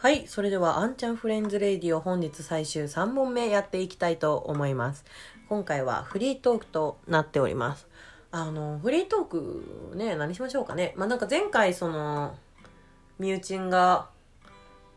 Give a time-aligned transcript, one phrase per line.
[0.00, 0.28] はい。
[0.28, 5.04] それでは、あんちゃんフレンズレディオ本日最終3問目やっていきたいと思います。
[5.48, 7.88] 今回はフリートークとなっております。
[8.30, 10.94] あの、フリートークね、何しましょうかね。
[10.96, 12.36] まあ、なんか前回、その、
[13.18, 14.08] みゆちんが、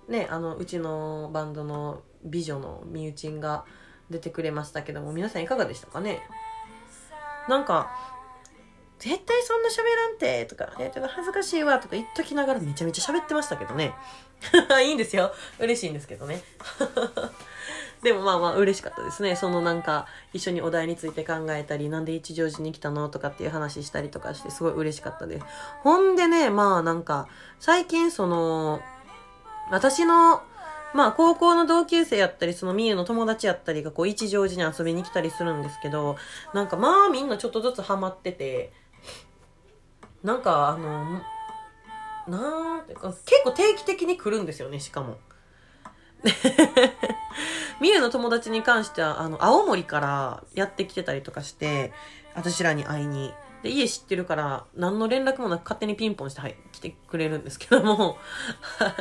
[0.07, 3.65] ね、あの、うちのバンドの美女のみゆちんが
[4.11, 6.21] 出てくれましたけども、皆さんいかがでしたかね？
[7.49, 8.20] なんか、
[9.01, 13.95] 絶対そんな喋らんてとか、え、ちょっと恥ずかしいわとか言っときながらめちゃめちゃ喋ってましたけどね。
[14.85, 15.33] いいんですよ。
[15.59, 16.43] 嬉しいんですけどね。
[18.03, 19.35] でもまあまあ嬉しかったですね。
[19.35, 25.45] そのなんか一緒にお題について考えたり、なんで一乗寺に来たのとかっていう話したりとかしてすごい嬉しかったです。
[25.81, 27.27] ほんでね、まあなんか
[27.59, 28.81] 最近その、
[29.71, 30.43] 私の
[30.93, 36.17] まあ高校の同級生やったり、その三重の友達やったりがこう一乗寺に遊びに来たりするんですけど、
[36.53, 38.73] なんかまあみんなちょっとずつハマってて、
[40.23, 41.21] なんかあの、
[42.27, 45.17] なんていうか、結構定期的に来るんですよね、しかも。
[47.81, 51.91] みゆの友達に関しては、あの、青森からやってきてたりとかして、
[52.35, 53.33] 私らに会いに。
[53.63, 58.17] で、家知ってるから、何の連絡もなく勝手にピンポンして、はい、来てくれるんですけども、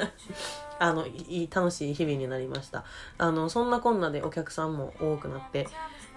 [0.79, 2.85] あの、いい、楽しい日々になりました。
[3.19, 5.69] あの、そんなこんなでお客さんも多くなって。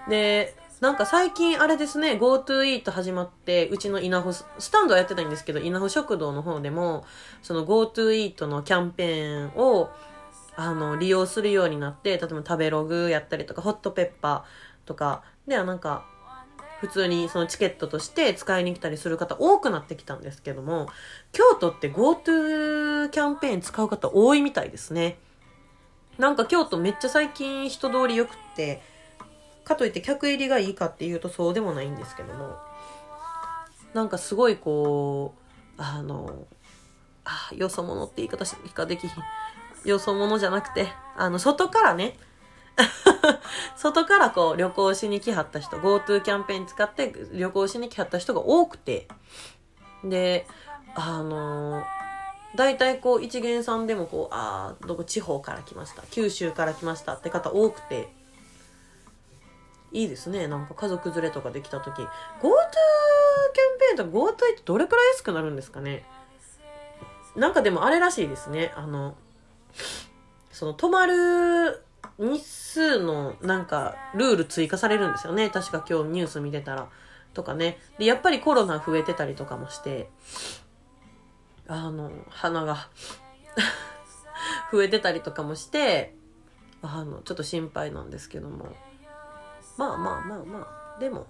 [0.08, 7.06] で、なんか最近あれですね、GoTo イート始まって、うちの稲穂、スタンドはやってないんですけど、稲穂食堂の方でも、
[7.42, 9.90] その GoTo イートのキャンペーンを、
[10.56, 16.06] あの、利用するようになって、例えば食べログやったりとか、ホットペッパーとか、ではなんか、
[16.82, 20.90] 普通にそのチケットとして使いに来たりする方多くなってきたんですけども、
[21.32, 25.18] 京都って GoTo キャンペーン使う方多いみたいですね。
[26.18, 28.82] なんか京都めっちゃ最近人通り良くって、
[29.64, 32.58] かといって客入りがいいかっていうとそうでもないんですけども、
[33.94, 35.36] なんかすごいこ
[35.78, 36.46] う、あの、
[37.26, 39.24] あ、よそ者って言い方しかできひん。
[39.88, 42.18] よそ者じゃなくて、あの、外からね、
[43.78, 49.08] 外からこう旅行しに来はった人、GoTo キャンペーン使って旅行しに来はった人が多くて、
[50.04, 50.48] で、
[50.96, 51.84] あの
[52.56, 58.14] 大体こう一元さんでもこう、ああ、どこ地方から来ました、九州から来ましたって方多くて、
[59.94, 60.48] いいですね。
[60.48, 62.50] なんか家族連れとかできた時 GoTo キャン
[63.80, 66.04] ペーンとか GoTo ってどれくらい安くなるんですかね
[67.36, 68.72] なんかでもあれらしいですね。
[68.76, 69.16] あの、
[70.52, 71.84] その泊まる
[72.20, 75.50] 日数のなんかルール追加されるんですよね。
[75.50, 76.90] 確か今日ニュース見てたら。
[77.34, 77.80] とかね。
[77.98, 80.10] で、やっぱりコロナ増えてたりとかもして、
[81.68, 82.90] あの、鼻が
[84.72, 86.16] 増えてたりとかもして、
[86.84, 88.76] あの、ちょっと心配なんですけども。
[89.78, 91.26] まあまあまあまあ、でも、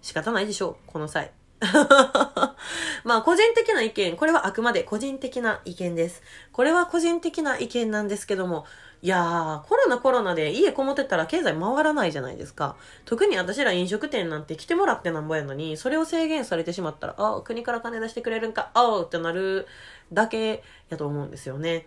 [0.00, 1.32] 仕方ないでしょう、この際。
[3.04, 6.22] まあ個人的な意見、これはあくまで個人的な意見です。
[6.52, 8.64] これは個人的な意見なんですけども、
[9.02, 12.76] いやー、コロナコロナで家こもってたら経済回らないじゃないですか。
[13.04, 19.66] 特に私ら飲食店なんて来てもらってなんぼやのに、それを制限されてしまったら、ああ国から金出してくれるんかあ、あってなる
[20.12, 21.86] だけやと思うんですよね。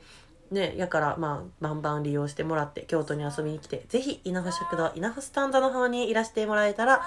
[0.52, 7.02] ね、やから、まあ、バンバン利用してもらって、京都に遊びに来て、ぜひ、稲穂食堂、稲穂スタンドの方にいらしてもらえたら、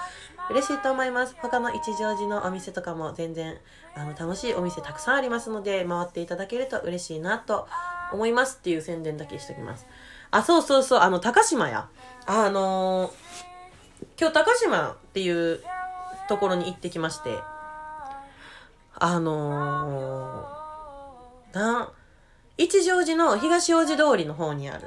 [0.49, 1.35] 嬉しいと思います。
[1.41, 3.57] 他の一乗寺のお店とかも全然、
[3.95, 7.67] あの、楽しいお店たくさんありますので、回っていただけると嬉しいなと
[8.11, 9.85] 思いますっていう宣伝だけしときます。
[10.31, 11.87] あ、そうそうそう、あの、高島や。
[12.25, 13.55] あのー
[14.17, 15.61] 今日高島っていう
[16.29, 17.37] ところに行ってきまして、
[18.97, 20.44] あのー、
[22.57, 24.83] 一乗寺の東大路通りの方にある、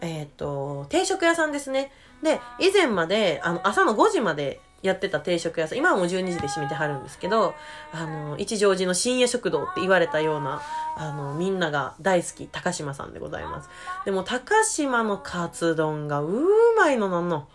[0.00, 1.92] えっ、と、定食屋さんですね。
[2.22, 7.54] で、以前まで、あの、朝の5時までやってた定食屋さん、今はもう12時で閉めてはるんですけど、
[7.92, 10.60] あの、一乗寺の深夜食堂って言われたような、
[10.96, 13.68] あの、みんなが大好き、高島さんでございます。
[14.04, 16.42] でも、高島のカツ丼がうー
[16.76, 17.48] まいのなんの。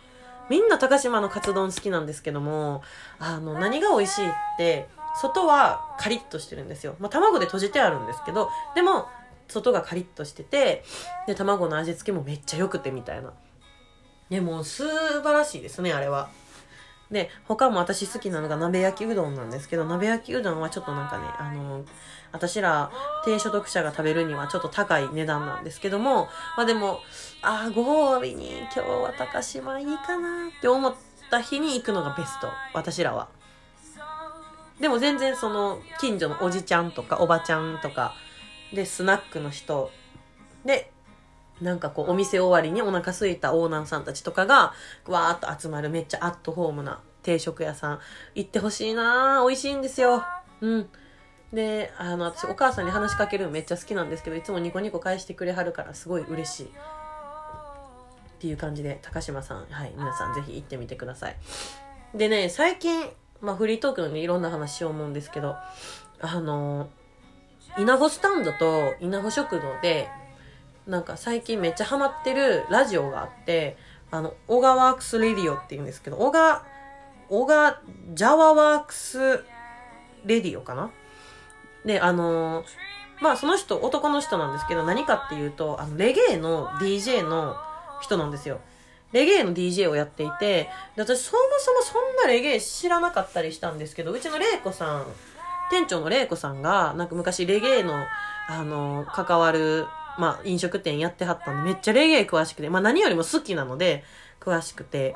[0.50, 2.82] みんな高島のカツ丼好きなんですけども、
[3.20, 6.96] あの、何が美味しいって、外はカリッとしてるんですよ。
[7.00, 9.08] まあ、卵で閉じてあるんですけど、でも、
[9.48, 10.84] 外がカリッとしてて、
[11.28, 13.34] で、卵の味付けもめっちゃ良くてみたいな。
[14.30, 14.88] でもう、素
[15.22, 16.30] 晴らしいですね、あれは。
[17.12, 21.86] で、他も私好きなのが鍋焼きうどんなんですけど、鍋焼きうどんはちょっとなんかね、あの、
[22.34, 22.92] 私ら
[23.24, 26.28] 低所得者が食べるにはちょっと高い値段なんですけども、
[26.58, 27.00] まあでも、
[27.42, 30.94] ああ、ご褒美に今日は高島いいかなって思っ
[31.32, 32.50] た日に行くのがベスト。
[32.74, 33.30] 私らは。
[34.82, 38.14] でも全然その、近所のおじちゃんとかおばちゃんとか、
[38.74, 39.92] で、スナックの人、
[40.66, 40.92] で、
[41.62, 44.74] なんかこう、お店終わりにお腹空いたオーナーさんたちとかが、
[45.08, 48.00] わーっと集まるめっちゃアットホームな定食屋さん、
[48.36, 50.24] 行ってほしいなー美味しいんですよ。
[50.62, 50.90] うん。
[51.54, 56.66] で、あの、私お母さんに話しかけるのめっちゃ好きなんですけど、いつもニコニコ返してくれはるからすごい嬉しい。
[56.68, 56.70] っ
[58.40, 61.38] ていう感じで、高島さん、はい、皆さんぜひ行ってみてください。
[62.14, 63.10] でね、最近、
[63.42, 65.56] まあフリートークのでいろんな話しよう思うんですけど、
[66.20, 66.90] あの、
[67.78, 70.10] 稲穂スタンドと稲穂食堂で、
[70.88, 73.78] なんか最近めっちゃハマってるラジオがあって、
[74.10, 79.44] あの、 OGAWORKS RADIO って言うんですけど、 OGA、OGA、JAH WORKS
[80.26, 80.92] RADIO かな？
[81.86, 82.66] で、あのー
[83.20, 87.56] まあその人、男の人なんですけど、何かっていうと、あの、レゲエの DJ の
[88.00, 88.60] 人なんですよ。
[89.12, 95.06] レゲエの DJ をやっていて、で私そもそもそんなレゲエ知らなかったりしたんですけど、うちのレイコさん、
[95.70, 98.06] 店長のレイコさんが、なんか昔レゲエの、
[98.50, 99.86] あの、関わる、
[100.18, 104.04] まあ飲食店やってはったんで、めっちゃレゲエ詳しくて、まあ何よりも好きなので、
[104.40, 105.16] 詳しくて、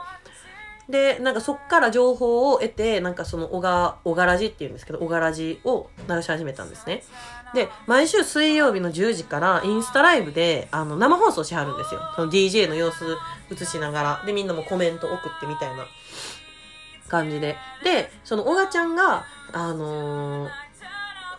[0.89, 7.03] で、なんかそっから情報を得て、なんかその小が、小がらじって言うんですけど、小がらじを流し始めたんですね。
[7.53, 12.01] で、毎週水曜日の10時からインスタライブで、あの、生放送しはるんですよ。
[12.15, 13.05] その DJ の様子
[13.51, 14.23] 映しながら。
[14.25, 15.85] で、みんなもコメント送ってみたいな
[17.11, 17.57] 感じで。
[17.83, 20.49] で、その小賀ちゃんが、あのー、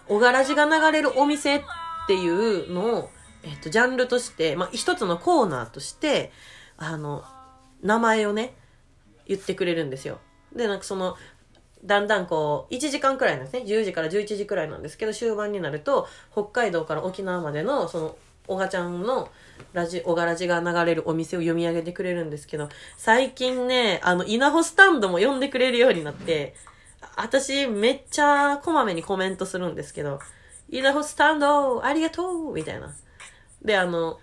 [0.06, 1.62] 小がらじが流れるお店っ
[2.06, 3.10] ていうのを、
[3.42, 6.30] えっと、ジャンルとして、まあ、一つのコーナーとして、
[6.76, 7.24] あの、
[7.82, 8.54] 名前をね、
[9.26, 10.20] 言ってくれるんですよ。
[10.54, 11.16] で、なんかその、
[11.84, 13.64] だんだんこう、1時間くらいなんですね。
[13.66, 18.16] 10時から11時くらいなんですけど、終盤になると、北海道から沖縄までの、その、
[18.48, 19.30] おがちゃんの
[19.72, 26.54] ラジ、おがらじが流れるお店を読み上げてくれるんですけど、最近ね、あの、稲穂スタンドも読んでくれるようになって、
[27.16, 30.20] 私めっちゃこまめにコメントするんですけど、
[30.68, 32.94] 稲穂スタンドありがとうみたいな。
[33.62, 34.18] で、あの、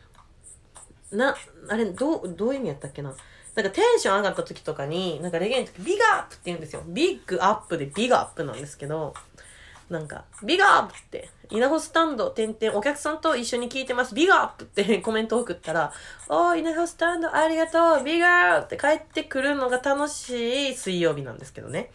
[1.12, 1.36] な、
[1.69, 3.15] あれ、どう、どういう意味やったっけな
[3.56, 6.83] なんかテンション上がった時とかに、なんかレゲエの時、ビガアップって言うんですよ。
[6.88, 9.13] ビッグアップでビガアップなんですけど、
[9.89, 15.91] なんか、ビガアッって、稲穂スタンド、点々、お客さんと一緒に聞いてます、ビガアッってコメントを送ったら、
[16.27, 21.91] おー、稲穂スタンドありがとう、ビガーって帰ってくるのが楽しい水曜日なんですけどね。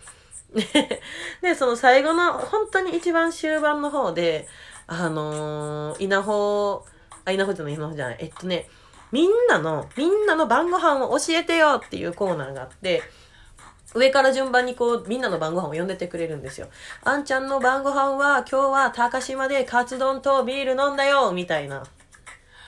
[1.41, 4.49] で、その最後の、本当に一番終盤の方で、
[4.87, 6.85] あのー、稲穂、
[7.25, 8.69] あ、稲穂じゃない、稲穂じゃない、えっとね、
[9.13, 13.05] みんなの、みんなの晩ご飯を教えてよっていうコーナーがあって、
[13.95, 16.69] 上から順番にこう、みんなの晩ご飯を呼んでてくれるんですよ。
[17.03, 21.85] あんちゃんの晩ご飯は、今日は高島でカツ丼とビール飲んだよみたいな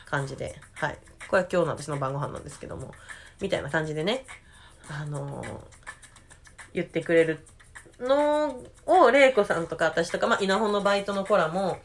[0.06, 0.58] 感じで。
[0.74, 0.98] はい。
[1.28, 2.92] これは今日の私の晩ご飯なんですけども。
[3.40, 4.24] みたいな感じでね、
[4.88, 5.46] あのー、
[6.74, 7.44] 言ってくれる
[8.00, 11.78] のを、玲子さんとか私とか、まあ、稲穂のバイトの子らも、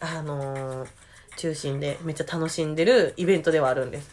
[0.00, 0.88] あのー
[1.36, 4.10] 中心でめっちゃ楽しんでるイベントではあるんです。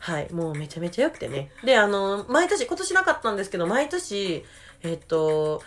[0.00, 0.32] はい。
[0.32, 1.52] もうめちゃめちゃ良くてね。
[1.62, 4.44] で、あの、毎年、今年なかったんですけど、毎年、
[4.82, 5.62] えっと、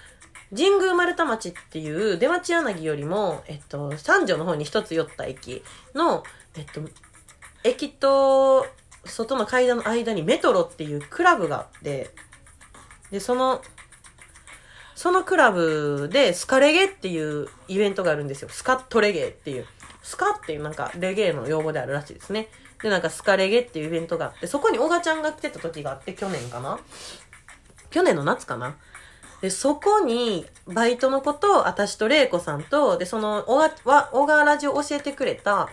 [0.50, 5.64] 神宮丸太町っていう出町柳よりも、えっと、三条の方に一つ寄った駅
[5.94, 6.24] の、
[6.56, 6.82] えっと、
[7.64, 8.66] 駅と
[9.06, 12.10] 外の階段の間にメトロっていうクラブがあって、
[13.12, 13.62] で、その、
[14.96, 18.50] そのクラブでスカレゲっていうイベントがあるんですよ。
[18.50, 19.66] スカットレゲっていう。
[20.02, 22.50] スカっていうなんかレゲエの用語であるらしいですね。
[22.82, 26.80] で、なんかスカレゲっていうイベントがあって、そこにオガちゃんが来てた時があって、去年かな
[27.90, 28.76] 去年の夏かな
[29.42, 35.70] で、そこに、バイトの子と、私と玲子さんと、で、その、オガ、オガラジを教えてくれた、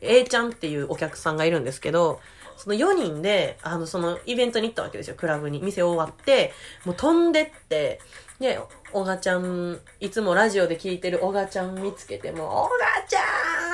[0.00, 2.20] A ちゃんっていうお客さんがいるんですけど、
[2.62, 5.60] その4人で、あの、そのイベントに行ったわけですよ、クラブに。
[5.60, 6.52] 店終わって、
[6.84, 7.98] もう飛んでって、
[8.38, 8.60] で、
[8.92, 12.68] おがちゃん、いつもラジオで聞いてるおがちゃん見つけて、もう、おが
[13.08, 13.18] ちゃ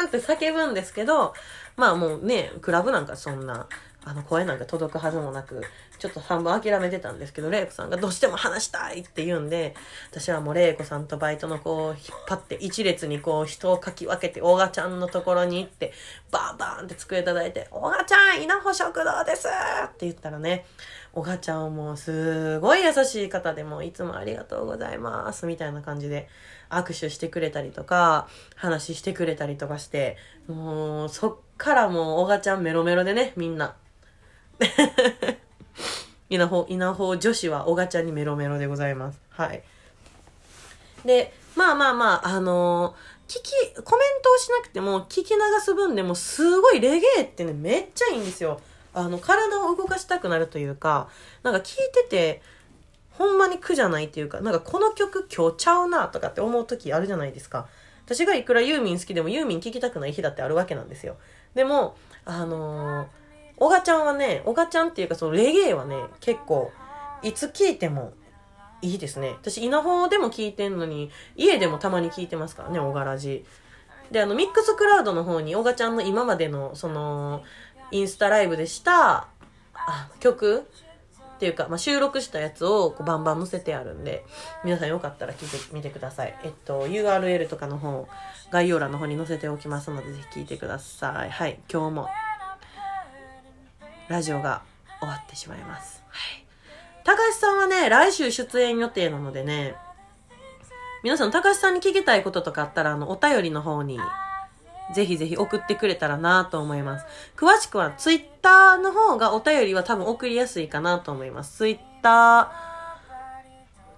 [0.01, 1.35] ーんって叫ぶんですけど、
[1.77, 3.69] まあもうね、クラブなんかそんな、
[4.09, 5.63] あの声なんか届くはずもなく、
[5.99, 9.75] ちょっと半分諦めてたんですけど、玲子さんがどうしても話したいって言うんで、
[10.11, 11.97] 私はもう玲子さんとバイトの子を引っ
[12.27, 15.93] 張って一列にこう人をかき分けて、おがちゃんのところに行って、
[16.31, 20.65] バーバーンって机叩いて、おがちゃん、稲穂食堂ですって言ったらね、
[21.13, 26.29] おがちゃんはもうすごい優しい方でもいつもありがとうございますみたいな感じで
[26.71, 33.77] 握手してくれたりとか、話してくれたりとかして、もうそっからもうおがちゃんメロメロでね、みんな。
[36.31, 39.21] 稲穂、稲穂女子はおがちゃんにメロメロでございます。
[39.31, 39.63] はい。
[41.05, 48.61] で、まあまあまあ、あのー、聞き、コメントをしなくても聞き流す分でもすごいレゲエってね、めっちゃいいんですよ。
[48.95, 51.09] あの、体を動かしたくなるというか、
[51.43, 52.43] なんか聞いてて、
[53.13, 57.69] ほんまに苦じゃないっていうか、なんかこの曲今日ちゃうなとかって思う時あるじゃないですか。
[58.05, 61.17] 私がいくらユーミン好きでもユーミン聴きたくない日だってあるわけなんですよ。
[61.55, 63.18] でも、あのー
[63.61, 66.71] おがちゃんはね、おがちゃんっていうかそのレゲエはね、結構、
[67.23, 68.13] いつ聴いても
[68.83, 69.35] いいですね。
[69.41, 73.45] 私、稲穂でも聞いてんのに、家でもたまに聞いてますからね、小柄寺。
[74.11, 77.43] で、あの、ミックスクラウドの方に、小賀ちゃんの今までの、その、
[77.91, 79.29] インスタライブでした、
[79.75, 80.67] あ、曲
[81.37, 84.25] っていうか、まあ、収録したやつをこうバンバン載せてあるんで、
[84.65, 86.37] 皆さんよかったら聞いてみてください。
[86.43, 88.09] えっと、URL とかの方、
[88.51, 91.31] 概要欄の方に載せておきますので、ぜひ聞いてください。
[91.31, 92.09] はい、今日も、
[94.09, 94.63] ラジオが
[95.01, 96.03] 終わってしまいます。
[96.09, 96.45] はい。
[97.05, 99.77] 高橋さんはね、来週出演予定なのでね、
[101.05, 104.01] 皆さん高橋さんに聞きたいこととかあったら、あの、お便りの方に、
[104.95, 107.07] ぜひぜひ送ってくれたらなと思います。
[107.37, 111.59] 詳しくはツイッターの方がお便りは多分送りやすいかなと思います。
[111.59, 112.51] ツイッタ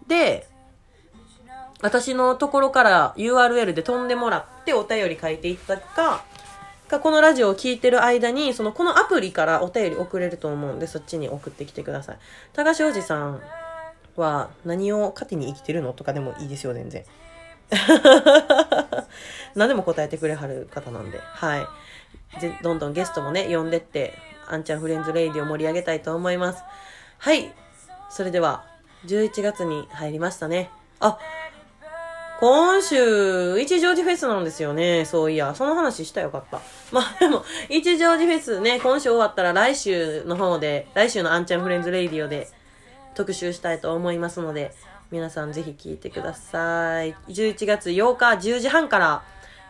[0.07, 0.49] ーで、
[1.81, 6.25] 私のところから URL で飛んでもらってお便り書いていただくか、
[6.91, 12.19] かこのラジオを聞いてる間に、そのこのアプリからお便り送れると思うんで、そっちに送ってきてください。
[12.53, 13.41] 高橋おじさん
[14.17, 17.05] は何を糧に生きてるのとかでもいいですよ、全然。
[19.55, 21.67] 何でも答えてくれはる方なんで、はい。
[22.63, 24.15] どんどんゲストもね、呼んでって、
[24.49, 26.63] あんちゃんフレンズレイディを盛り上げたいと思います。
[27.19, 27.55] はい。
[28.11, 28.65] それでは、
[29.07, 30.71] 11月に入りましたね。
[30.99, 31.19] あ、
[32.41, 35.05] 今週、一乗寺フェスなんですよね。
[35.05, 36.63] そういや、その話したよかった。
[36.91, 42.49] まあでも、一乗寺フェスね、今週終わったら来週の方で、来週のあんちゃんフレンズレイディオで
[43.15, 44.73] 特集したいと思いますので、
[45.11, 47.15] 皆さんぜひ聞いてください。
[47.29, 49.23] 11月8日10時半から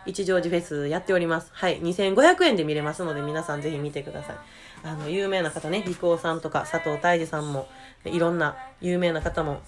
[0.07, 1.51] 一乗寺フェスやっております。
[1.53, 1.81] はい。
[1.81, 4.37] 2500円で見れますので皆さんぜひ見てください。
[4.85, 7.67] あの、有名な方ね、陸王さんとか佐藤大二さんも、
[8.05, 9.61] いろんな有名な方も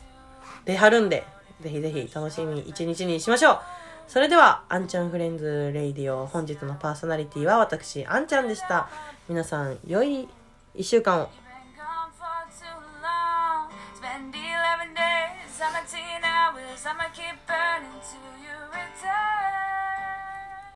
[0.67, 1.25] 出はるんで、
[1.63, 3.61] ぜひぜひ楽しみ一日にしましょう。
[4.09, 8.89] それでは、あんちゃんフレンズレイディオ、本日のパーソナリティは私、あんちゃんでした。
[9.29, 10.29] 皆さん、良い
[10.75, 11.31] 一週間を。
[15.63, 19.32] Seventeen hours, I'ma keep burning till you return.